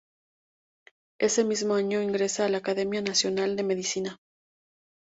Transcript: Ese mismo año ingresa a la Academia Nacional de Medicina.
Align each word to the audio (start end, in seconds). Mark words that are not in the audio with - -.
Ese 1.19 1.43
mismo 1.43 1.75
año 1.75 2.01
ingresa 2.01 2.45
a 2.45 2.49
la 2.49 2.57
Academia 2.57 3.03
Nacional 3.03 3.55
de 3.55 3.61
Medicina. 3.61 4.17